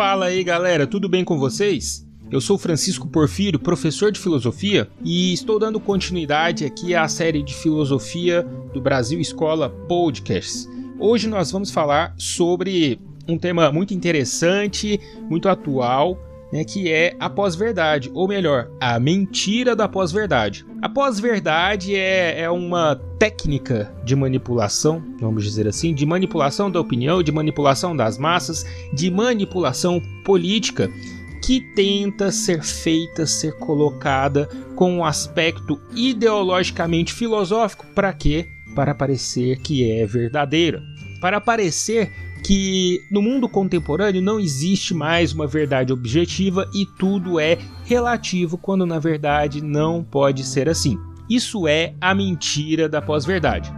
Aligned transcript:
Fala 0.00 0.24
aí 0.24 0.42
galera, 0.42 0.86
tudo 0.86 1.10
bem 1.10 1.22
com 1.22 1.38
vocês? 1.38 2.08
Eu 2.30 2.40
sou 2.40 2.56
Francisco 2.56 3.06
Porfírio, 3.06 3.60
professor 3.60 4.10
de 4.10 4.18
filosofia, 4.18 4.88
e 5.04 5.30
estou 5.30 5.58
dando 5.58 5.78
continuidade 5.78 6.64
aqui 6.64 6.94
à 6.94 7.06
série 7.06 7.42
de 7.42 7.52
filosofia 7.52 8.42
do 8.72 8.80
Brasil 8.80 9.20
Escola 9.20 9.68
Podcasts. 9.68 10.66
Hoje 10.98 11.28
nós 11.28 11.52
vamos 11.52 11.70
falar 11.70 12.14
sobre 12.16 12.98
um 13.28 13.36
tema 13.36 13.70
muito 13.70 13.92
interessante, 13.92 14.98
muito 15.28 15.50
atual, 15.50 16.18
né, 16.52 16.64
que 16.64 16.90
é 16.90 17.16
a 17.18 17.28
pós-verdade, 17.30 18.10
ou 18.14 18.26
melhor, 18.26 18.70
a 18.80 18.98
mentira 18.98 19.76
da 19.76 19.88
pós-verdade. 19.88 20.64
A 20.82 20.88
pós-verdade 20.88 21.94
é, 21.94 22.40
é 22.40 22.50
uma 22.50 22.96
técnica 23.18 23.92
de 24.04 24.16
manipulação, 24.16 25.02
vamos 25.20 25.44
dizer 25.44 25.68
assim, 25.68 25.94
de 25.94 26.04
manipulação 26.06 26.70
da 26.70 26.80
opinião, 26.80 27.22
de 27.22 27.30
manipulação 27.30 27.96
das 27.96 28.18
massas, 28.18 28.64
de 28.92 29.10
manipulação 29.10 30.00
política 30.24 30.90
que 31.42 31.60
tenta 31.74 32.30
ser 32.30 32.62
feita, 32.62 33.26
ser 33.26 33.52
colocada 33.58 34.48
com 34.76 34.98
um 34.98 35.04
aspecto 35.04 35.80
ideologicamente 35.94 37.12
filosófico 37.12 37.86
para 37.94 38.12
quê? 38.12 38.46
Para 38.74 38.94
parecer 38.94 39.58
que 39.58 39.90
é 39.90 40.06
verdadeira. 40.06 40.80
Para 41.20 41.40
parecer 41.40 42.10
que 42.42 43.00
no 43.10 43.22
mundo 43.22 43.48
contemporâneo 43.48 44.22
não 44.22 44.40
existe 44.40 44.94
mais 44.94 45.32
uma 45.32 45.46
verdade 45.46 45.92
objetiva 45.92 46.68
e 46.74 46.84
tudo 46.84 47.38
é 47.38 47.58
relativo, 47.84 48.58
quando 48.58 48.86
na 48.86 48.98
verdade 48.98 49.62
não 49.62 50.02
pode 50.02 50.44
ser 50.44 50.68
assim. 50.68 50.98
Isso 51.28 51.68
é 51.68 51.94
a 52.00 52.14
mentira 52.14 52.88
da 52.88 53.00
pós-verdade. 53.00 53.72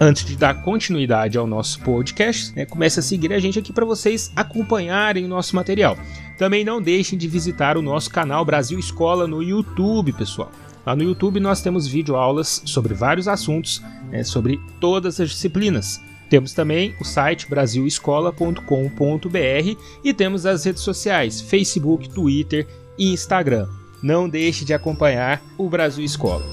Antes 0.00 0.24
de 0.24 0.36
dar 0.36 0.62
continuidade 0.62 1.38
ao 1.38 1.46
nosso 1.46 1.80
podcast, 1.80 2.52
né, 2.56 2.66
comece 2.66 2.98
a 2.98 3.02
seguir 3.02 3.32
a 3.32 3.38
gente 3.38 3.58
aqui 3.58 3.72
para 3.72 3.84
vocês 3.84 4.32
acompanharem 4.34 5.24
o 5.24 5.28
nosso 5.28 5.54
material. 5.54 5.96
Também 6.38 6.64
não 6.64 6.82
deixem 6.82 7.16
de 7.16 7.28
visitar 7.28 7.76
o 7.76 7.82
nosso 7.82 8.10
canal 8.10 8.44
Brasil 8.44 8.80
Escola 8.80 9.28
no 9.28 9.42
YouTube, 9.42 10.12
pessoal. 10.12 10.50
Lá 10.84 10.96
no 10.96 11.04
YouTube 11.04 11.38
nós 11.38 11.62
temos 11.62 11.86
vídeo 11.86 12.16
aulas 12.16 12.62
sobre 12.66 12.92
vários 12.92 13.28
assuntos, 13.28 13.80
né, 14.10 14.24
sobre 14.24 14.60
todas 14.80 15.20
as 15.20 15.30
disciplinas. 15.30 16.00
Temos 16.28 16.52
também 16.52 16.96
o 17.00 17.04
site 17.04 17.48
brasilescola.com.br 17.48 19.80
e 20.02 20.14
temos 20.14 20.46
as 20.46 20.64
redes 20.64 20.82
sociais, 20.82 21.40
Facebook, 21.40 22.08
Twitter 22.08 22.66
e 22.98 23.12
Instagram. 23.12 23.68
Não 24.02 24.28
deixe 24.28 24.64
de 24.64 24.74
acompanhar 24.74 25.40
o 25.56 25.68
Brasil 25.68 26.04
Escola. 26.04 26.44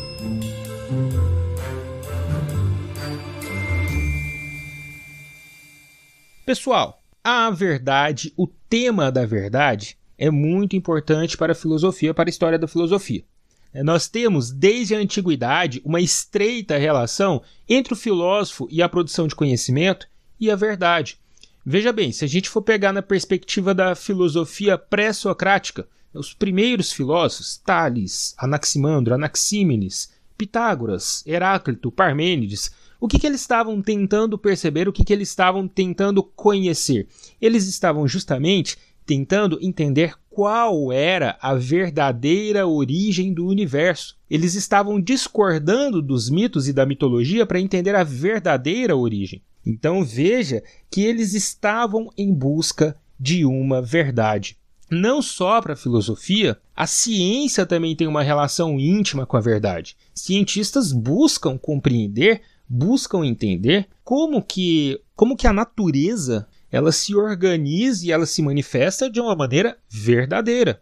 Pessoal, 6.46 7.02
a 7.24 7.50
verdade, 7.50 8.34
o 8.36 8.48
tema 8.48 9.12
da 9.12 9.26
verdade, 9.26 9.98
é 10.18 10.30
muito 10.30 10.76
importante 10.76 11.38
para 11.38 11.54
a 11.54 11.56
filosofia, 11.56 12.14
para 12.14 12.28
a 12.28 12.32
história 12.32 12.60
da 12.60 12.68
filosofia. 12.68 13.24
É, 13.73 13.84
nós 13.84 14.08
temos, 14.08 14.52
desde 14.52 14.95
a 14.95 15.00
antiguidade, 15.00 15.81
uma 15.86 16.02
estreita 16.02 16.78
relação 16.78 17.42
entre 17.67 17.94
o 17.94 17.98
filósofo 17.98 18.67
e 18.72 18.81
a 18.81 18.89
produção 18.89 19.28
de 19.28 19.36
conhecimento 19.36 20.08
e 20.39 20.50
a 20.50 20.56
verdade. 20.56 21.20
Veja 21.66 21.92
bem, 21.92 22.11
se 22.11 22.26
a 22.26 22.28
gente 22.28 22.50
for 22.50 22.61
pegar 22.61 22.92
na 22.92 23.02
perspectiva 23.02 23.73
da 23.73 23.94
filosofia 23.94 24.78
pré-socrática, 24.78 25.88
os 26.14 26.34
primeiros 26.34 26.92
filósofos, 26.92 27.58
Tales, 27.58 28.34
Anaximandro, 28.38 29.14
Anaxímenes, 29.14 30.11
Pitágoras, 30.38 31.23
Heráclito, 31.28 31.92
Parmênides, 31.92 32.72
o 33.00 33.08
que, 33.08 33.20
que 33.20 33.28
eles 33.28 33.42
estavam 33.42 33.81
tentando 33.81 34.38
perceber, 34.38 34.88
o 34.88 34.94
que, 34.94 35.04
que 35.04 35.14
eles 35.14 35.30
estavam 35.30 35.67
tentando 35.67 36.23
conhecer? 36.23 37.08
Eles 37.39 37.67
estavam 37.67 38.08
justamente 38.08 38.77
tentando 39.05 39.58
entender 39.61 40.15
qual 40.30 40.92
era 40.92 41.38
a 41.42 41.56
verdadeira 41.56 42.67
origem 42.67 43.34
do 43.34 43.48
universo. 43.48 44.17
Eles 44.30 44.56
estavam 44.56 45.02
discordando 45.02 46.02
dos 46.02 46.30
mitos 46.30 46.67
e 46.67 46.73
da 46.73 46.86
mitologia 46.86 47.45
para 47.45 47.60
entender 47.60 47.95
a 47.95 48.04
verdadeira 48.04 48.95
origem. 48.95 49.42
Então 49.66 50.04
veja 50.04 50.64
que 50.89 51.02
eles 51.02 51.34
estavam 51.34 52.10
em 52.18 52.34
busca 52.34 52.95
de 53.20 53.45
uma 53.45 53.82
verdade. 53.82 54.58
Não 54.89 55.22
só 55.22 55.62
para 55.62 55.73
a 55.73 55.78
filosofia, 55.78 56.58
a 56.76 56.88
ciência 56.88 57.66
também 57.66 57.95
tem 57.95 58.08
uma 58.08 58.23
relação 58.23 58.80
íntima 58.80 59.26
com 59.26 59.38
a 59.38 59.42
verdade. 59.42 59.95
Cientistas 60.16 60.92
buscam 60.92 61.58
compreender, 61.58 62.42
buscam 62.68 63.23
entender 63.23 63.88
como 64.04 64.42
que, 64.42 65.00
como 65.16 65.36
que 65.36 65.45
a 65.45 65.54
natureza 65.54 66.48
ela 66.72 66.92
se 66.92 67.16
organiza 67.16 68.06
e 68.06 68.12
ela 68.12 68.26
se 68.26 68.42
manifesta 68.42 69.10
de 69.10 69.20
uma 69.20 69.36
maneira 69.36 69.78
verdadeira. 69.90 70.82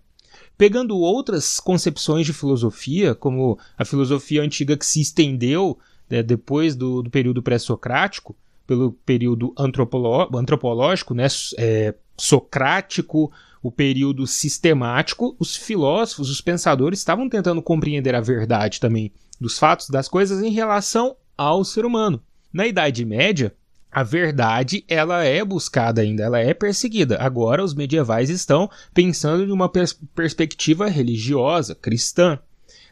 Pegando 0.57 0.97
outras 0.97 1.59
concepções 1.59 2.25
de 2.25 2.33
filosofia, 2.33 3.13
como 3.13 3.59
a 3.77 3.85
filosofia 3.85 4.41
antiga 4.41 4.75
que 4.75 4.85
se 4.85 5.01
estendeu 5.01 5.77
né, 6.09 6.23
depois 6.23 6.75
do, 6.75 7.03
do 7.03 7.09
período 7.09 7.43
pré-socrático, 7.43 8.35
pelo 8.65 8.91
período 9.05 9.53
antropológico, 9.57 11.13
né, 11.13 11.27
é, 11.57 11.93
socrático, 12.17 13.31
o 13.61 13.71
período 13.71 14.25
sistemático, 14.25 15.35
os 15.39 15.55
filósofos, 15.55 16.29
os 16.29 16.41
pensadores 16.41 16.99
estavam 16.99 17.29
tentando 17.29 17.61
compreender 17.61 18.15
a 18.15 18.21
verdade 18.21 18.79
também 18.79 19.11
dos 19.39 19.57
fatos, 19.59 19.89
das 19.89 20.07
coisas 20.07 20.41
em 20.41 20.51
relação 20.51 21.15
ao 21.37 21.63
ser 21.63 21.85
humano. 21.85 22.21
Na 22.51 22.65
Idade 22.65 23.05
Média, 23.05 23.53
a 23.91 24.03
verdade 24.03 24.83
ela 24.87 25.23
é 25.23 25.43
buscada 25.43 26.01
ainda, 26.01 26.23
ela 26.23 26.39
é 26.39 26.53
perseguida. 26.53 27.17
Agora 27.19 27.63
os 27.63 27.73
medievais 27.73 28.29
estão 28.29 28.69
pensando 28.93 29.43
em 29.43 29.51
uma 29.51 29.69
pers 29.69 29.97
perspectiva 30.13 30.87
religiosa, 30.87 31.73
cristã. 31.73 32.39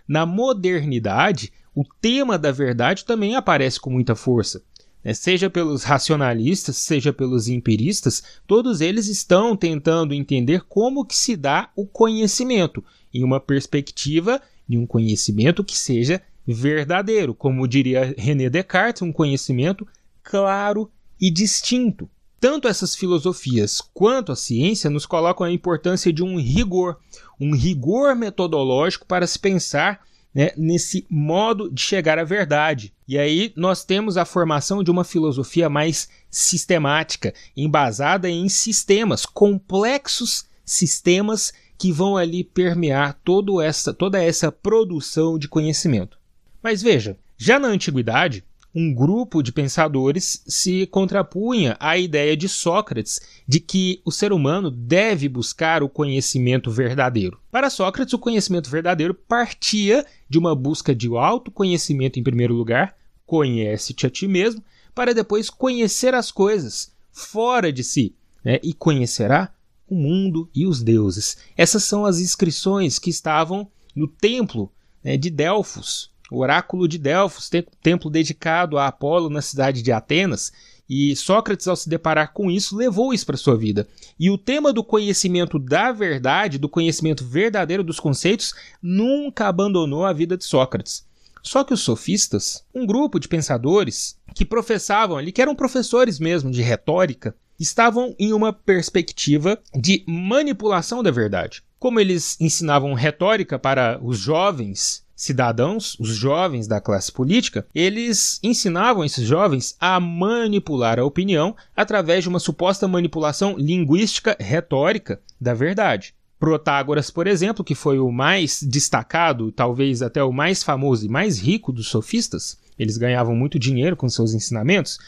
Na 0.07 0.25
modernidade, 0.25 1.51
o 1.73 1.83
tema 2.01 2.37
da 2.37 2.51
verdade 2.51 3.05
também 3.05 3.35
aparece 3.35 3.79
com 3.79 3.89
muita 3.89 4.15
força. 4.15 4.63
Né? 5.03 5.13
Seja 5.13 5.49
pelos 5.49 5.83
racionalistas, 5.83 6.77
seja 6.77 7.13
pelos 7.13 7.47
empiristas, 7.47 8.23
todos 8.47 8.81
eles 8.81 9.07
estão 9.07 9.55
tentando 9.55 10.13
entender 10.13 10.63
como 10.67 11.05
que 11.05 11.15
se 11.15 11.35
dá 11.35 11.69
o 11.75 11.85
conhecimento 11.85 12.83
em 13.13 13.23
uma 13.23 13.39
perspectiva 13.39 14.41
de 14.67 14.77
um 14.77 14.87
conhecimento 14.87 15.63
que 15.63 15.77
seja 15.77 16.21
verdadeiro, 16.47 17.33
como 17.33 17.67
diria 17.67 18.13
René 18.17 18.49
Descartes, 18.49 19.01
um 19.01 19.11
conhecimento 19.11 19.87
claro 20.25 20.91
e 21.21 21.29
distinto. 21.29 22.09
Tanto 22.39 22.67
essas 22.67 22.95
filosofias 22.95 23.79
quanto 23.93 24.31
a 24.31 24.35
ciência 24.35 24.89
nos 24.89 25.05
colocam 25.05 25.45
a 25.45 25.51
importância 25.51 26.11
de 26.11 26.21
um 26.21 26.37
rigor, 26.37 26.97
um 27.39 27.55
rigor 27.55 28.13
metodológico 28.15 29.05
para 29.05 29.25
se 29.25 29.39
pensar 29.39 30.01
né, 30.33 30.51
nesse 30.57 31.05
modo 31.09 31.71
de 31.71 31.81
chegar 31.81 32.19
à 32.19 32.23
verdade. 32.25 32.93
E 33.07 33.17
aí 33.17 33.53
nós 33.55 33.85
temos 33.85 34.17
a 34.17 34.25
formação 34.25 34.83
de 34.83 34.91
uma 34.91 35.05
filosofia 35.05 35.69
mais 35.69 36.09
sistemática, 36.29 37.33
embasada 37.55 38.29
em 38.29 38.49
sistemas, 38.49 39.25
complexos 39.25 40.45
sistemas 40.65 41.53
que 41.77 41.91
vão 41.91 42.17
ali 42.17 42.43
permear 42.43 43.19
todo 43.23 43.61
essa, 43.61 43.93
toda 43.93 44.21
essa 44.21 44.51
produção 44.51 45.37
de 45.37 45.47
conhecimento. 45.47 46.17
Mas 46.61 46.81
veja, 46.81 47.17
já 47.37 47.59
na 47.59 47.67
antiguidade, 47.67 48.43
um 48.75 48.93
grupo 48.93 49.41
de 49.41 49.53
pensadores 49.53 50.43
se 50.45 50.85
contrapunha 50.87 51.77
à 51.79 51.97
ideia 51.97 52.35
de 52.35 52.49
Sócrates 52.49 53.21
de 53.47 53.61
que 53.61 54.01
o 54.03 54.11
ser 54.11 54.33
humano 54.33 54.69
deve 54.69 55.29
buscar 55.29 55.81
o 55.81 55.87
conhecimento 55.87 56.69
verdadeiro. 56.69 57.39
Para 57.49 57.69
Sócrates, 57.69 58.13
o 58.13 58.19
conhecimento 58.19 58.69
verdadeiro 58.69 59.13
partia 59.13 60.05
de 60.29 60.37
uma 60.37 60.53
busca 60.53 60.93
de 60.93 61.07
autoconhecimento 61.07 62.19
em 62.19 62.23
primeiro 62.23 62.53
lugar, 62.53 62.97
conhece-te 63.25 64.05
a 64.05 64.09
ti 64.09 64.27
mesmo, 64.27 64.61
para 64.93 65.13
depois 65.13 65.49
conhecer 65.49 66.13
as 66.13 66.29
coisas 66.29 66.93
fora 67.13 67.71
de 67.71 67.83
si, 67.83 68.13
né? 68.43 68.59
e 68.61 68.73
conhecerá 68.73 69.53
o 69.87 69.95
mundo 69.95 70.49
e 70.53 70.65
os 70.65 70.83
deuses. 70.83 71.37
Essas 71.55 71.85
são 71.85 72.05
as 72.05 72.19
inscrições 72.19 72.99
que 72.99 73.09
estavam 73.09 73.69
no 73.95 74.07
templo 74.07 74.69
né, 75.01 75.15
de 75.15 75.29
Delfos, 75.29 76.11
o 76.31 76.39
oráculo 76.39 76.87
de 76.87 76.97
Delfos, 76.97 77.49
templo 77.81 78.09
dedicado 78.09 78.77
a 78.77 78.87
Apolo 78.87 79.29
na 79.29 79.41
cidade 79.41 79.81
de 79.81 79.91
Atenas, 79.91 80.51
e 80.89 81.15
Sócrates, 81.15 81.67
ao 81.67 81.75
se 81.75 81.89
deparar 81.89 82.31
com 82.31 82.49
isso, 82.51 82.75
levou 82.75 83.13
isso 83.13 83.25
para 83.25 83.37
sua 83.37 83.57
vida. 83.57 83.87
E 84.19 84.29
o 84.29 84.37
tema 84.37 84.71
do 84.71 84.83
conhecimento 84.83 85.57
da 85.57 85.91
verdade, 85.91 86.59
do 86.59 86.69
conhecimento 86.69 87.25
verdadeiro 87.25 87.83
dos 87.83 87.99
conceitos, 87.99 88.53
nunca 88.81 89.47
abandonou 89.47 90.05
a 90.05 90.13
vida 90.13 90.37
de 90.37 90.45
Sócrates. 90.45 91.03
Só 91.41 91.63
que 91.63 91.73
os 91.73 91.81
sofistas, 91.81 92.63
um 92.73 92.85
grupo 92.85 93.19
de 93.19 93.27
pensadores 93.27 94.17
que 94.33 94.45
professavam 94.45 95.17
ali, 95.17 95.31
que 95.31 95.41
eram 95.41 95.55
professores 95.55 96.19
mesmo 96.19 96.51
de 96.51 96.61
retórica, 96.61 97.35
estavam 97.59 98.15
em 98.19 98.33
uma 98.33 98.51
perspectiva 98.51 99.59
de 99.73 100.03
manipulação 100.07 101.01
da 101.01 101.11
verdade. 101.11 101.63
Como 101.79 101.99
eles 101.99 102.35
ensinavam 102.39 102.93
retórica 102.93 103.57
para 103.57 103.99
os 104.03 104.17
jovens 104.17 105.04
cidadãos, 105.15 105.95
os 105.99 106.09
jovens 106.09 106.67
da 106.67 106.81
classe 106.81 107.11
política, 107.11 107.65
eles 107.73 108.39
ensinavam 108.43 109.03
esses 109.03 109.25
jovens 109.25 109.75
a 109.79 109.99
manipular 109.99 110.99
a 110.99 111.05
opinião 111.05 111.55
através 111.75 112.23
de 112.23 112.29
uma 112.29 112.39
suposta 112.39 112.87
manipulação 112.87 113.55
linguística 113.57 114.35
retórica 114.39 115.21
da 115.39 115.53
verdade. 115.53 116.13
Protágoras, 116.37 117.09
por 117.09 117.27
exemplo, 117.27 117.63
que 117.63 117.73
foi 117.73 117.97
o 117.97 118.11
mais 118.11 118.61
destacado, 118.61 119.51
talvez 119.51 120.01
até 120.01 120.21
o 120.21 120.33
mais 120.33 120.61
famoso 120.61 121.05
e 121.05 121.09
mais 121.09 121.39
rico 121.39 121.71
dos 121.71 121.87
sofistas, 121.87 122.57
eles 122.77 122.97
ganhavam 122.97 123.35
muito 123.35 123.57
dinheiro 123.57 123.95
com 123.95 124.09
seus 124.09 124.33
ensinamentos, 124.33 124.99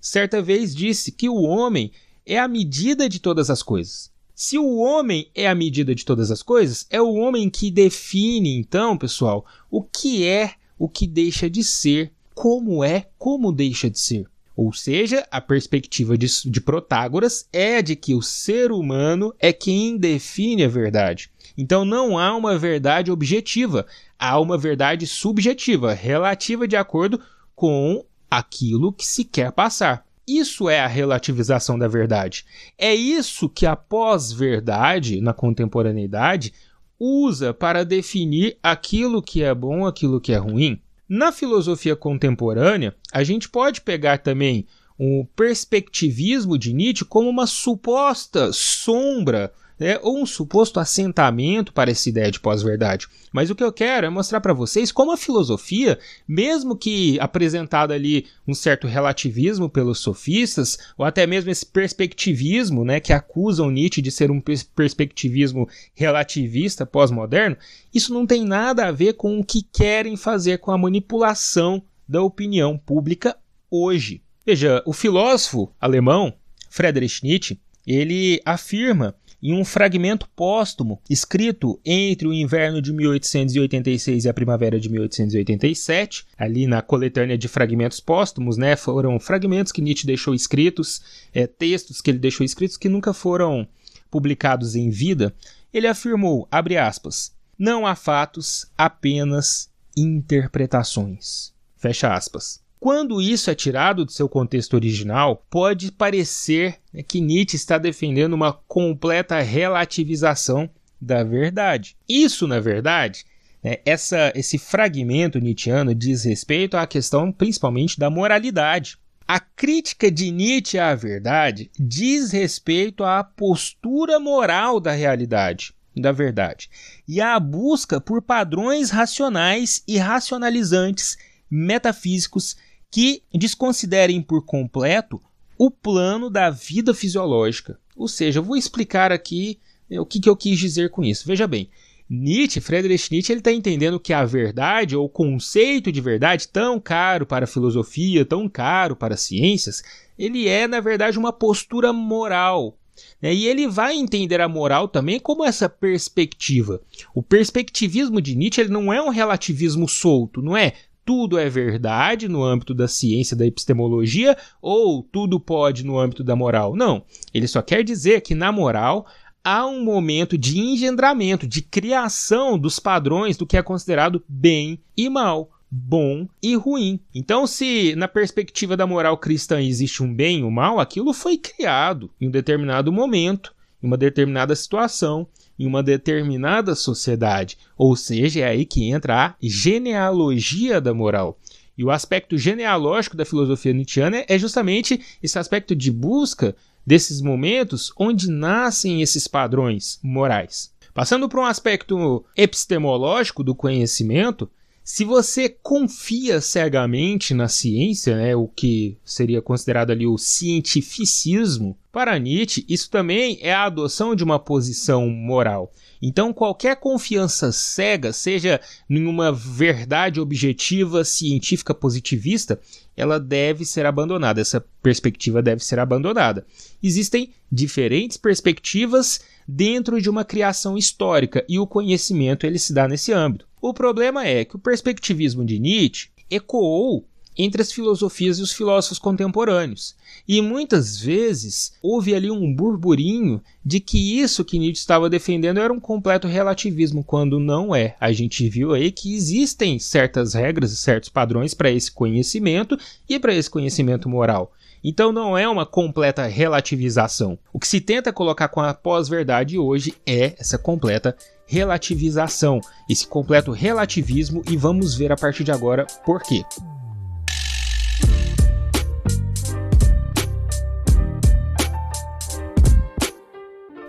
certa 0.00 0.42
vez 0.42 0.74
disse 0.74 1.12
que 1.12 1.28
o 1.28 1.42
homem 1.42 1.92
é 2.26 2.38
a 2.38 2.48
medida 2.48 3.08
de 3.08 3.20
todas 3.20 3.48
as 3.48 3.62
coisas. 3.62 4.11
Se 4.44 4.58
o 4.58 4.78
homem 4.78 5.30
é 5.36 5.46
a 5.46 5.54
medida 5.54 5.94
de 5.94 6.04
todas 6.04 6.28
as 6.32 6.42
coisas, 6.42 6.84
é 6.90 7.00
o 7.00 7.14
homem 7.14 7.48
que 7.48 7.70
define, 7.70 8.58
então, 8.58 8.98
pessoal, 8.98 9.46
o 9.70 9.84
que 9.84 10.26
é, 10.26 10.54
o 10.76 10.88
que 10.88 11.06
deixa 11.06 11.48
de 11.48 11.62
ser, 11.62 12.12
como 12.34 12.82
é, 12.82 13.06
como 13.16 13.52
deixa 13.52 13.88
de 13.88 14.00
ser. 14.00 14.26
Ou 14.56 14.72
seja, 14.72 15.24
a 15.30 15.40
perspectiva 15.40 16.18
de, 16.18 16.26
de 16.50 16.60
Protágoras 16.60 17.46
é 17.52 17.80
de 17.80 17.94
que 17.94 18.16
o 18.16 18.20
ser 18.20 18.72
humano 18.72 19.32
é 19.38 19.52
quem 19.52 19.96
define 19.96 20.64
a 20.64 20.68
verdade. 20.68 21.30
Então 21.56 21.84
não 21.84 22.18
há 22.18 22.34
uma 22.34 22.58
verdade 22.58 23.12
objetiva, 23.12 23.86
há 24.18 24.40
uma 24.40 24.58
verdade 24.58 25.06
subjetiva, 25.06 25.94
relativa 25.94 26.66
de 26.66 26.74
acordo 26.74 27.20
com 27.54 28.04
aquilo 28.28 28.92
que 28.92 29.06
se 29.06 29.22
quer 29.22 29.52
passar. 29.52 30.04
Isso 30.26 30.68
é 30.68 30.80
a 30.80 30.86
relativização 30.86 31.78
da 31.78 31.88
verdade. 31.88 32.44
É 32.78 32.94
isso 32.94 33.48
que 33.48 33.66
a 33.66 33.74
pós-verdade, 33.74 35.20
na 35.20 35.32
contemporaneidade, 35.32 36.52
usa 36.98 37.52
para 37.52 37.84
definir 37.84 38.56
aquilo 38.62 39.20
que 39.20 39.42
é 39.42 39.52
bom, 39.54 39.86
aquilo 39.86 40.20
que 40.20 40.32
é 40.32 40.36
ruim. 40.36 40.80
Na 41.08 41.32
filosofia 41.32 41.96
contemporânea, 41.96 42.94
a 43.12 43.24
gente 43.24 43.48
pode 43.48 43.80
pegar 43.80 44.18
também 44.18 44.66
o 44.96 45.26
perspectivismo 45.34 46.56
de 46.56 46.72
Nietzsche 46.72 47.04
como 47.04 47.28
uma 47.28 47.46
suposta 47.46 48.52
sombra 48.52 49.52
né, 49.82 49.98
ou 50.00 50.22
um 50.22 50.24
suposto 50.24 50.78
assentamento 50.78 51.72
para 51.72 51.90
essa 51.90 52.08
ideia 52.08 52.30
de 52.30 52.38
pós-verdade. 52.38 53.08
Mas 53.32 53.50
o 53.50 53.54
que 53.54 53.64
eu 53.64 53.72
quero 53.72 54.06
é 54.06 54.10
mostrar 54.10 54.40
para 54.40 54.52
vocês 54.52 54.92
como 54.92 55.10
a 55.10 55.16
filosofia, 55.16 55.98
mesmo 56.26 56.76
que 56.76 57.18
apresentada 57.18 57.92
ali 57.92 58.26
um 58.46 58.54
certo 58.54 58.86
relativismo 58.86 59.68
pelos 59.68 59.98
sofistas, 59.98 60.78
ou 60.96 61.04
até 61.04 61.26
mesmo 61.26 61.50
esse 61.50 61.66
perspectivismo, 61.66 62.84
né, 62.84 63.00
que 63.00 63.12
acusam 63.12 63.70
Nietzsche 63.70 64.00
de 64.00 64.12
ser 64.12 64.30
um 64.30 64.40
perspectivismo 64.40 65.68
relativista 65.94 66.86
pós-moderno, 66.86 67.56
isso 67.92 68.14
não 68.14 68.24
tem 68.24 68.44
nada 68.44 68.86
a 68.86 68.92
ver 68.92 69.14
com 69.14 69.40
o 69.40 69.44
que 69.44 69.62
querem 69.62 70.16
fazer 70.16 70.58
com 70.58 70.70
a 70.70 70.78
manipulação 70.78 71.82
da 72.08 72.22
opinião 72.22 72.78
pública 72.78 73.36
hoje. 73.68 74.22
Veja, 74.46 74.80
o 74.86 74.92
filósofo 74.92 75.72
alemão 75.80 76.34
Friedrich 76.70 77.24
Nietzsche, 77.24 77.60
ele 77.86 78.40
afirma 78.44 79.14
em 79.42 79.52
um 79.52 79.64
fragmento 79.64 80.28
póstumo 80.36 81.00
escrito 81.10 81.80
entre 81.84 82.28
o 82.28 82.32
inverno 82.32 82.80
de 82.80 82.92
1886 82.92 84.24
e 84.24 84.28
a 84.28 84.34
primavera 84.34 84.78
de 84.78 84.88
1887, 84.88 86.26
ali 86.38 86.66
na 86.66 86.80
coletânea 86.80 87.36
de 87.36 87.48
fragmentos 87.48 87.98
póstumos, 87.98 88.56
né, 88.56 88.76
foram 88.76 89.18
fragmentos 89.18 89.72
que 89.72 89.82
Nietzsche 89.82 90.06
deixou 90.06 90.34
escritos, 90.34 91.02
é, 91.34 91.46
textos 91.46 92.00
que 92.00 92.10
ele 92.10 92.18
deixou 92.18 92.44
escritos 92.44 92.76
que 92.76 92.88
nunca 92.88 93.12
foram 93.12 93.66
publicados 94.10 94.76
em 94.76 94.90
vida. 94.90 95.34
Ele 95.74 95.88
afirmou, 95.88 96.46
abre 96.50 96.76
aspas, 96.76 97.34
não 97.58 97.86
há 97.86 97.96
fatos, 97.96 98.66
apenas 98.78 99.70
interpretações. 99.96 101.52
Fecha 101.76 102.14
aspas. 102.14 102.61
Quando 102.82 103.22
isso 103.22 103.48
é 103.48 103.54
tirado 103.54 104.04
do 104.04 104.10
seu 104.10 104.28
contexto 104.28 104.74
original, 104.74 105.46
pode 105.48 105.92
parecer 105.92 106.80
né, 106.92 107.00
que 107.00 107.20
Nietzsche 107.20 107.54
está 107.54 107.78
defendendo 107.78 108.32
uma 108.32 108.52
completa 108.52 109.40
relativização 109.40 110.68
da 111.00 111.22
verdade. 111.22 111.96
Isso, 112.08 112.48
na 112.48 112.58
verdade, 112.58 113.24
né, 113.62 113.76
essa, 113.86 114.32
esse 114.34 114.58
fragmento 114.58 115.38
nietzschiano 115.38 115.94
diz 115.94 116.24
respeito 116.24 116.76
à 116.76 116.84
questão 116.84 117.30
principalmente 117.30 118.00
da 118.00 118.10
moralidade. 118.10 118.98
A 119.28 119.38
crítica 119.38 120.10
de 120.10 120.32
Nietzsche 120.32 120.76
à 120.76 120.92
verdade 120.96 121.70
diz 121.78 122.32
respeito 122.32 123.04
à 123.04 123.22
postura 123.22 124.18
moral 124.18 124.80
da 124.80 124.90
realidade, 124.90 125.72
da 125.96 126.10
verdade, 126.10 126.68
e 127.06 127.20
à 127.20 127.38
busca 127.38 128.00
por 128.00 128.20
padrões 128.20 128.90
racionais 128.90 129.84
e 129.86 129.98
racionalizantes 129.98 131.16
metafísicos 131.48 132.56
que 132.92 133.22
desconsiderem 133.34 134.20
por 134.20 134.44
completo 134.44 135.18
o 135.56 135.70
plano 135.70 136.28
da 136.28 136.50
vida 136.50 136.92
fisiológica. 136.92 137.80
Ou 137.96 138.06
seja, 138.06 138.38
eu 138.38 138.44
vou 138.44 138.54
explicar 138.54 139.10
aqui 139.10 139.58
né, 139.88 139.98
o 139.98 140.04
que, 140.04 140.20
que 140.20 140.28
eu 140.28 140.36
quis 140.36 140.58
dizer 140.58 140.90
com 140.90 141.02
isso. 141.02 141.26
Veja 141.26 141.46
bem, 141.46 141.70
Nietzsche, 142.08 142.60
Friedrich 142.60 143.10
Nietzsche, 143.10 143.32
ele 143.32 143.40
está 143.40 143.50
entendendo 143.50 143.98
que 143.98 144.12
a 144.12 144.26
verdade, 144.26 144.94
ou 144.94 145.06
o 145.06 145.08
conceito 145.08 145.90
de 145.90 146.00
verdade, 146.02 146.46
tão 146.48 146.78
caro 146.78 147.24
para 147.24 147.44
a 147.44 147.48
filosofia, 147.48 148.26
tão 148.26 148.46
caro 148.46 148.94
para 148.94 149.14
as 149.14 149.22
ciências, 149.22 149.82
ele 150.18 150.46
é, 150.46 150.68
na 150.68 150.78
verdade, 150.78 151.18
uma 151.18 151.32
postura 151.32 151.94
moral. 151.94 152.76
Né? 153.22 153.32
E 153.32 153.46
ele 153.46 153.66
vai 153.66 153.96
entender 153.96 154.42
a 154.42 154.48
moral 154.48 154.86
também 154.86 155.18
como 155.18 155.44
essa 155.44 155.66
perspectiva. 155.66 156.82
O 157.14 157.22
perspectivismo 157.22 158.20
de 158.20 158.34
Nietzsche 158.36 158.60
ele 158.60 158.70
não 158.70 158.92
é 158.92 159.00
um 159.00 159.08
relativismo 159.08 159.88
solto, 159.88 160.42
não 160.42 160.54
é 160.54 160.74
tudo 161.04 161.38
é 161.38 161.48
verdade 161.48 162.28
no 162.28 162.44
âmbito 162.44 162.74
da 162.74 162.86
ciência 162.86 163.36
da 163.36 163.46
epistemologia 163.46 164.36
ou 164.60 165.02
tudo 165.02 165.40
pode 165.40 165.84
no 165.84 165.98
âmbito 165.98 166.22
da 166.22 166.36
moral. 166.36 166.74
Não. 166.76 167.04
Ele 167.34 167.48
só 167.48 167.60
quer 167.60 167.82
dizer 167.82 168.20
que 168.20 168.34
na 168.34 168.52
moral 168.52 169.06
há 169.44 169.66
um 169.66 169.82
momento 169.82 170.38
de 170.38 170.58
engendramento, 170.58 171.46
de 171.46 171.62
criação 171.62 172.58
dos 172.58 172.78
padrões 172.78 173.36
do 173.36 173.46
que 173.46 173.56
é 173.56 173.62
considerado 173.62 174.22
bem 174.28 174.78
e 174.96 175.08
mal, 175.08 175.50
bom 175.70 176.28
e 176.42 176.54
ruim. 176.54 177.00
Então, 177.14 177.46
se 177.46 177.96
na 177.96 178.06
perspectiva 178.06 178.76
da 178.76 178.86
moral 178.86 179.16
cristã 179.18 179.60
existe 179.60 180.02
um 180.02 180.14
bem 180.14 180.40
e 180.40 180.44
um 180.44 180.50
mal, 180.50 180.78
aquilo 180.78 181.12
foi 181.12 181.36
criado 181.36 182.10
em 182.20 182.28
um 182.28 182.30
determinado 182.30 182.92
momento, 182.92 183.54
em 183.82 183.86
uma 183.86 183.96
determinada 183.96 184.54
situação 184.54 185.26
em 185.58 185.66
uma 185.66 185.82
determinada 185.82 186.74
sociedade. 186.74 187.58
Ou 187.76 187.94
seja, 187.96 188.40
é 188.40 188.44
aí 188.44 188.64
que 188.64 188.90
entra 188.90 189.26
a 189.26 189.34
genealogia 189.40 190.80
da 190.80 190.94
moral. 190.94 191.38
E 191.76 191.84
o 191.84 191.90
aspecto 191.90 192.36
genealógico 192.36 193.16
da 193.16 193.24
filosofia 193.24 193.72
nietzschiana 193.72 194.24
é 194.28 194.38
justamente 194.38 195.00
esse 195.22 195.38
aspecto 195.38 195.74
de 195.74 195.90
busca 195.90 196.54
desses 196.86 197.20
momentos 197.20 197.92
onde 197.96 198.30
nascem 198.30 199.02
esses 199.02 199.26
padrões 199.26 199.98
morais. 200.02 200.72
Passando 200.92 201.28
para 201.28 201.40
um 201.40 201.46
aspecto 201.46 202.24
epistemológico 202.36 203.42
do 203.42 203.54
conhecimento, 203.54 204.50
se 204.84 205.04
você 205.04 205.48
confia 205.48 206.40
cegamente 206.40 207.34
na 207.34 207.48
ciência, 207.48 208.16
né, 208.16 208.34
o 208.34 208.48
que 208.48 208.96
seria 209.04 209.40
considerado 209.40 209.90
ali 209.90 210.06
o 210.06 210.18
cientificismo, 210.18 211.76
para 211.92 212.18
Nietzsche, 212.18 212.64
isso 212.66 212.90
também 212.90 213.38
é 213.42 213.52
a 213.52 213.64
adoção 213.64 214.16
de 214.16 214.24
uma 214.24 214.38
posição 214.38 215.10
moral. 215.10 215.70
Então, 216.00 216.32
qualquer 216.32 216.76
confiança 216.76 217.52
cega, 217.52 218.12
seja 218.14 218.60
em 218.88 219.04
uma 219.04 219.30
verdade 219.30 220.18
objetiva, 220.18 221.04
científica, 221.04 221.74
positivista, 221.74 222.58
ela 222.96 223.20
deve 223.20 223.66
ser 223.66 223.84
abandonada. 223.84 224.40
Essa 224.40 224.64
perspectiva 224.82 225.42
deve 225.42 225.62
ser 225.62 225.78
abandonada. 225.78 226.46
Existem 226.82 227.30
diferentes 227.50 228.16
perspectivas 228.16 229.20
dentro 229.46 230.00
de 230.00 230.08
uma 230.08 230.24
criação 230.24 230.76
histórica 230.76 231.44
e 231.48 231.58
o 231.58 231.66
conhecimento 231.66 232.46
ele 232.46 232.58
se 232.58 232.72
dá 232.72 232.86
nesse 232.86 233.12
âmbito. 233.12 233.46
O 233.60 233.72
problema 233.72 234.26
é 234.26 234.44
que 234.44 234.56
o 234.56 234.58
perspectivismo 234.58 235.44
de 235.44 235.58
Nietzsche 235.58 236.08
ecoou 236.30 237.06
entre 237.36 237.62
as 237.62 237.72
filosofias 237.72 238.38
e 238.38 238.42
os 238.42 238.52
filósofos 238.52 238.98
contemporâneos. 238.98 239.94
E 240.28 240.40
muitas 240.42 240.98
vezes 240.98 241.72
houve 241.82 242.14
ali 242.14 242.30
um 242.30 242.54
burburinho 242.54 243.42
de 243.64 243.80
que 243.80 244.20
isso 244.20 244.44
que 244.44 244.58
Nietzsche 244.58 244.80
estava 244.80 245.08
defendendo 245.08 245.58
era 245.58 245.72
um 245.72 245.80
completo 245.80 246.28
relativismo, 246.28 247.02
quando 247.02 247.40
não 247.40 247.74
é. 247.74 247.96
A 247.98 248.12
gente 248.12 248.48
viu 248.48 248.72
aí 248.72 248.92
que 248.92 249.14
existem 249.14 249.78
certas 249.78 250.34
regras 250.34 250.72
e 250.72 250.76
certos 250.76 251.08
padrões 251.08 251.54
para 251.54 251.70
esse 251.70 251.90
conhecimento 251.90 252.78
e 253.08 253.18
para 253.18 253.34
esse 253.34 253.48
conhecimento 253.48 254.08
moral. 254.08 254.52
Então 254.84 255.12
não 255.12 255.38
é 255.38 255.48
uma 255.48 255.64
completa 255.64 256.26
relativização. 256.26 257.38
O 257.52 257.60
que 257.60 257.68
se 257.68 257.80
tenta 257.80 258.12
colocar 258.12 258.48
com 258.48 258.60
a 258.60 258.74
pós-verdade 258.74 259.56
hoje 259.56 259.94
é 260.04 260.34
essa 260.36 260.58
completa 260.58 261.16
relativização, 261.46 262.60
esse 262.90 263.06
completo 263.06 263.52
relativismo 263.52 264.42
e 264.50 264.56
vamos 264.56 264.96
ver 264.96 265.12
a 265.12 265.16
partir 265.16 265.44
de 265.44 265.52
agora 265.52 265.86
por 266.04 266.20
quê. 266.20 266.42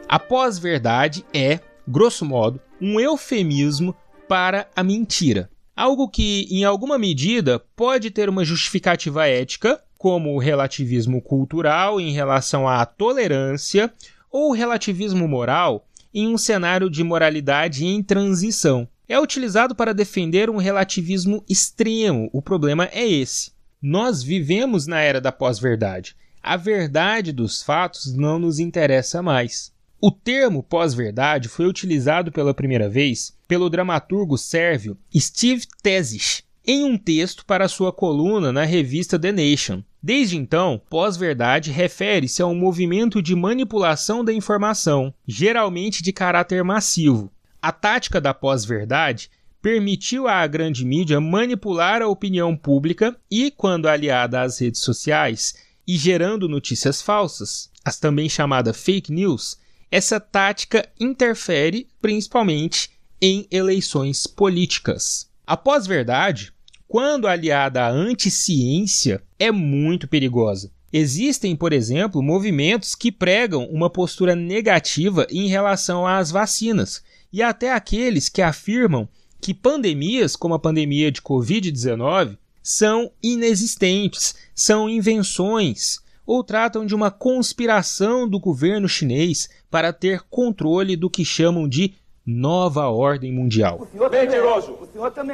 A 0.08 0.20
pós-verdade 0.20 1.26
é, 1.34 1.60
grosso 1.88 2.24
modo, 2.24 2.62
um 2.80 3.00
eufemismo 3.00 3.96
para 4.28 4.70
a 4.76 4.84
mentira. 4.84 5.50
Algo 5.76 6.08
que, 6.08 6.48
em 6.52 6.64
alguma 6.64 7.00
medida, 7.00 7.58
pode 7.76 8.12
ter 8.12 8.30
uma 8.30 8.46
justificativa 8.46 9.26
ética, 9.26 9.82
como 10.04 10.36
o 10.36 10.38
relativismo 10.38 11.22
cultural 11.22 11.98
em 11.98 12.12
relação 12.12 12.68
à 12.68 12.86
tolerância, 12.86 13.90
ou 14.30 14.50
o 14.50 14.54
relativismo 14.54 15.30
moral 15.30 15.88
em 16.14 16.28
um 16.28 16.38
cenário 16.38 16.90
de 16.90 17.02
moralidade 17.06 17.86
em 17.86 18.04
transição. 18.04 18.86
É 19.08 19.18
utilizado 19.18 19.74
para 19.74 19.94
defender 19.94 20.50
um 20.50 20.58
relativismo 20.58 21.42
extremo. 21.50 22.30
O 22.34 22.42
problema 22.42 22.90
é 22.92 23.08
esse. 23.08 23.54
Nós 23.82 24.22
vivemos 24.22 24.88
na 24.88 25.00
era 25.00 25.22
da 25.22 25.32
pós-verdade. 25.32 26.18
A 26.42 26.58
verdade 26.58 27.32
dos 27.32 27.64
fatos 27.64 28.14
não 28.14 28.38
nos 28.38 28.60
interessa 28.60 29.22
mais. 29.22 29.72
O 30.02 30.12
termo 30.12 30.62
pós-verdade 30.62 31.48
foi 31.48 31.66
utilizado 31.66 32.30
pela 32.30 32.54
primeira 32.54 32.90
vez 32.90 33.34
pelo 33.48 33.70
dramaturgo 33.70 34.38
sérvio 34.38 34.98
Steve 35.18 35.66
Tezic 35.82 36.44
em 36.66 36.84
um 36.84 36.98
texto 36.98 37.46
para 37.46 37.70
sua 37.70 37.94
coluna 37.94 38.52
na 38.52 38.66
revista 38.66 39.18
The 39.18 39.32
Nation. 39.32 39.82
Desde 40.06 40.36
então, 40.36 40.82
pós-verdade 40.90 41.72
refere-se 41.72 42.42
a 42.42 42.46
um 42.46 42.54
movimento 42.54 43.22
de 43.22 43.34
manipulação 43.34 44.22
da 44.22 44.34
informação, 44.34 45.14
geralmente 45.26 46.04
de 46.04 46.12
caráter 46.12 46.62
massivo. 46.62 47.32
A 47.62 47.72
tática 47.72 48.20
da 48.20 48.34
pós-verdade 48.34 49.32
permitiu 49.62 50.28
à 50.28 50.46
grande 50.46 50.84
mídia 50.84 51.22
manipular 51.22 52.02
a 52.02 52.08
opinião 52.10 52.54
pública 52.54 53.18
e, 53.32 53.50
quando 53.50 53.88
aliada 53.88 54.42
às 54.42 54.60
redes 54.60 54.82
sociais 54.82 55.56
e 55.88 55.96
gerando 55.96 56.50
notícias 56.50 57.02
falsas, 57.02 57.72
as 57.86 57.98
também 57.98 58.28
chamadas 58.28 58.76
fake 58.76 59.10
news, 59.10 59.58
essa 59.90 60.20
tática 60.20 60.86
interfere 61.00 61.88
principalmente 62.02 62.90
em 63.22 63.48
eleições 63.50 64.28
políticas. 64.28 65.30
A 65.48 65.56
pós-verdade, 65.56 66.52
quando 66.94 67.28
aliada 67.28 67.82
à 67.82 67.90
anticiência, 67.90 69.20
é 69.40 69.52
muito 69.52 70.08
perigosa. 70.08 70.72
Existem, 70.94 71.56
por 71.56 71.74
exemplo, 71.74 72.22
movimentos 72.22 72.94
que 72.94 73.12
pregam 73.12 73.66
uma 73.66 73.90
postura 73.90 74.36
negativa 74.36 75.26
em 75.32 75.48
relação 75.48 76.06
às 76.06 76.30
vacinas, 76.30 77.04
e 77.32 77.42
até 77.42 77.74
aqueles 77.74 78.30
que 78.30 78.44
afirmam 78.44 79.10
que 79.42 79.56
pandemias, 79.56 80.36
como 80.36 80.54
a 80.54 80.60
pandemia 80.60 81.12
de 81.12 81.20
Covid-19, 81.20 82.38
são 82.62 83.12
inexistentes, 83.24 84.36
são 84.54 84.88
invenções, 84.88 86.00
ou 86.28 86.44
tratam 86.44 86.86
de 86.86 86.94
uma 86.94 87.10
conspiração 87.10 88.30
do 88.30 88.40
governo 88.40 88.88
chinês 88.88 89.50
para 89.68 89.92
ter 89.92 90.22
controle 90.30 90.96
do 90.96 91.10
que 91.10 91.26
chamam 91.26 91.68
de 91.68 91.96
nova 92.24 92.88
ordem 92.88 93.32
mundial. 93.32 93.88
Mentiroso! 94.12 94.78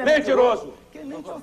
Mentiroso! 0.05 0.73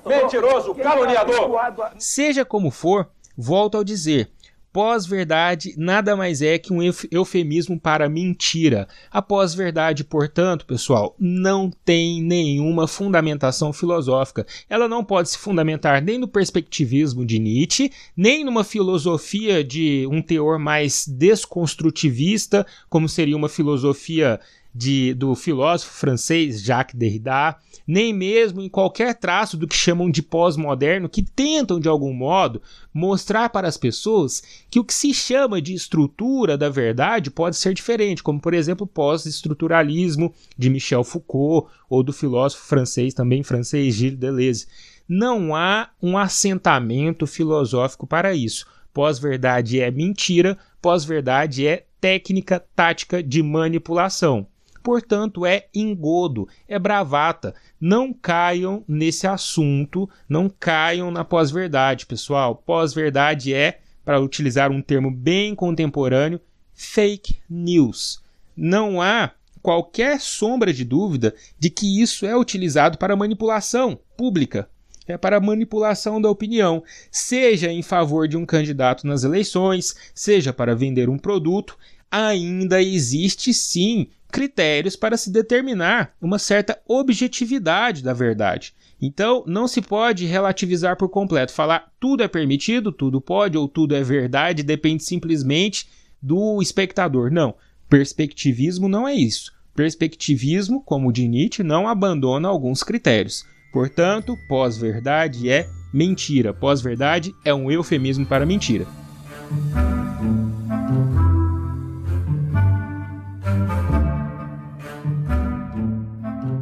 Mentiroso! 0.05 0.75
Caluniador! 0.75 1.91
Seja 1.97 2.45
como 2.45 2.71
for, 2.71 3.09
volto 3.37 3.77
ao 3.77 3.83
dizer, 3.83 4.31
Pós-verdade 4.77 5.73
nada 5.75 6.15
mais 6.15 6.39
é 6.39 6.59
que 6.59 6.71
um 6.71 6.79
eufemismo 7.09 7.79
para 7.79 8.07
mentira. 8.07 8.87
A 9.09 9.23
pós-verdade, 9.23 10.03
portanto, 10.03 10.67
pessoal, 10.67 11.15
não 11.17 11.71
tem 11.83 12.21
nenhuma 12.21 12.87
fundamentação 12.87 13.73
filosófica. 13.73 14.45
Ela 14.69 14.87
não 14.87 15.03
pode 15.03 15.29
se 15.29 15.37
fundamentar 15.39 15.99
nem 15.99 16.19
no 16.19 16.27
perspectivismo 16.27 17.25
de 17.25 17.39
Nietzsche, 17.39 17.91
nem 18.15 18.43
numa 18.43 18.63
filosofia 18.63 19.63
de 19.63 20.05
um 20.11 20.21
teor 20.21 20.59
mais 20.59 21.07
desconstrutivista, 21.07 22.63
como 22.87 23.09
seria 23.09 23.35
uma 23.35 23.49
filosofia 23.49 24.39
de, 24.77 25.15
do 25.15 25.33
filósofo 25.33 25.91
francês 25.91 26.61
Jacques 26.61 26.93
Derrida, 26.95 27.55
nem 27.87 28.13
mesmo 28.13 28.61
em 28.61 28.69
qualquer 28.69 29.15
traço 29.15 29.57
do 29.57 29.67
que 29.67 29.75
chamam 29.75 30.11
de 30.11 30.21
pós-moderno, 30.21 31.09
que 31.09 31.23
tentam, 31.23 31.79
de 31.79 31.89
algum 31.89 32.13
modo, 32.13 32.61
mostrar 32.93 33.49
para 33.49 33.67
as 33.67 33.75
pessoas 33.75 34.43
que 34.69 34.79
o 34.79 34.83
que 34.83 34.93
se 34.93 35.15
chama 35.15 35.59
de 35.59 35.73
estrutura 35.73 36.55
da 36.55 36.69
verdade 36.69 37.31
pode 37.31 37.55
ser 37.55 37.73
diferente, 37.73 38.21
como, 38.21 38.39
por 38.39 38.53
exemplo, 38.53 38.83
o 38.83 38.87
pós-estruturalismo 38.87 40.31
de 40.55 40.69
Michel 40.69 41.03
Foucault 41.03 41.71
ou 41.89 42.03
do 42.03 42.13
filósofo 42.13 42.65
francês, 42.65 43.15
também 43.15 43.41
francês, 43.41 43.95
Gilles 43.95 44.19
Deleuze. 44.19 44.67
Não 45.09 45.55
há 45.55 45.89
um 45.99 46.17
assentamento 46.17 47.25
filosófico 47.25 48.05
para 48.05 48.35
isso. 48.35 48.67
Pós-verdade 48.93 49.79
é 49.79 49.89
mentira, 49.89 50.55
pós-verdade 50.79 51.65
é 51.65 51.85
técnica 51.99 52.63
tática 52.75 53.23
de 53.23 53.41
manipulação 53.41 54.45
portanto 54.87 55.45
é 55.45 55.65
engodo, 55.75 56.47
é 56.65 56.79
bravata. 56.79 57.53
Não 57.77 58.13
caiam 58.13 58.85
nesse 58.87 59.27
assunto, 59.27 60.09
não 60.29 60.49
caiam 60.49 61.11
na 61.11 61.25
pós-verdade, 61.25 62.05
pessoal. 62.05 62.55
Pós-verdade 62.55 63.53
é, 63.53 63.81
para 64.05 64.21
utilizar 64.21 64.71
um 64.71 64.81
termo 64.81 65.11
bem 65.11 65.53
contemporâneo, 65.53 66.39
fake 66.73 67.35
news. 67.49 68.23
Não 68.55 69.01
há 69.01 69.31
qualquer 69.61 70.21
sombra 70.21 70.71
de 70.71 70.85
dúvida 70.85 71.35
de 71.59 71.69
que 71.69 72.01
isso 72.01 72.25
é 72.25 72.33
utilizado 72.33 72.97
para 72.97 73.13
manipulação 73.13 73.99
pública, 74.15 74.69
é 75.05 75.17
para 75.17 75.41
manipulação 75.41 76.21
da 76.21 76.29
opinião, 76.29 76.81
seja 77.11 77.69
em 77.69 77.81
favor 77.81 78.25
de 78.25 78.37
um 78.37 78.45
candidato 78.45 79.05
nas 79.05 79.25
eleições, 79.25 79.95
seja 80.15 80.53
para 80.53 80.73
vender 80.73 81.09
um 81.09 81.17
produto, 81.17 81.77
ainda 82.11 82.81
existe 82.81 83.53
sim 83.53 84.07
critérios 84.31 84.95
para 84.95 85.17
se 85.17 85.31
determinar 85.31 86.13
uma 86.21 86.37
certa 86.37 86.79
objetividade 86.87 88.03
da 88.03 88.13
verdade. 88.13 88.73
Então, 89.01 89.43
não 89.47 89.67
se 89.67 89.81
pode 89.81 90.25
relativizar 90.25 90.97
por 90.97 91.09
completo, 91.09 91.53
falar 91.53 91.91
tudo 91.99 92.23
é 92.23 92.27
permitido, 92.27 92.91
tudo 92.91 93.21
pode 93.21 93.57
ou 93.57 93.67
tudo 93.67 93.95
é 93.95 94.03
verdade, 94.03 94.63
depende 94.63 95.03
simplesmente 95.03 95.87
do 96.21 96.61
espectador. 96.61 97.31
Não, 97.31 97.55
perspectivismo 97.89 98.89
não 98.89 99.07
é 99.07 99.13
isso. 99.13 99.51
Perspectivismo, 99.75 100.81
como 100.83 101.09
o 101.09 101.11
de 101.11 101.27
Nietzsche, 101.27 101.61
não 101.61 101.87
abandona 101.87 102.47
alguns 102.47 102.81
critérios. 102.81 103.45
Portanto, 103.71 104.35
pós-verdade 104.49 105.49
é 105.49 105.69
mentira. 105.93 106.51
Pós-verdade 106.51 107.33
é 107.45 107.53
um 107.53 107.69
eufemismo 107.69 108.25
para 108.25 108.45
mentira. 108.45 108.87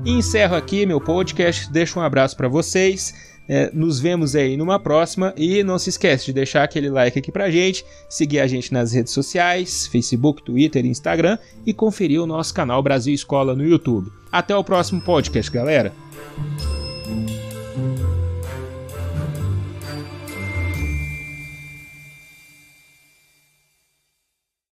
E 0.06 0.12
encerro 0.12 0.56
aqui 0.56 0.86
meu 0.86 1.02
podcast, 1.02 1.72
deixo 1.72 2.00
um 2.00 2.04
abraço 2.04 2.38
para 2.38 2.48
vocês. 2.48 3.34
É, 3.50 3.72
nos 3.74 4.00
vemos 4.00 4.36
aí 4.36 4.56
numa 4.56 4.80
próxima 4.80 5.34
e 5.36 5.64
não 5.64 5.80
se 5.80 5.90
esquece 5.90 6.26
de 6.28 6.34
deixar 6.34 6.64
aquele 6.64 6.90
like 6.90 7.18
aqui 7.18 7.32
pra 7.32 7.50
gente, 7.50 7.84
seguir 8.08 8.40
a 8.40 8.48
gente 8.48 8.72
nas 8.72 8.94
redes 8.94 9.14
sociais, 9.14 9.88
Facebook, 9.88 10.44
Twitter, 10.44 10.86
Instagram 10.86 11.40
e 11.66 11.74
conferir 11.74 12.22
o 12.22 12.28
nosso 12.28 12.54
canal 12.54 12.84
Brasil 12.84 13.14
Escola 13.14 13.56
no 13.56 13.66
YouTube. 13.66 14.12
Até 14.32 14.56
o 14.56 14.64
próximo 14.64 15.02
podcast, 15.02 15.52
galera. 15.52 15.92